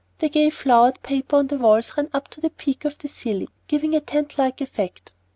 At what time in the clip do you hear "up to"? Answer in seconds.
2.11-2.41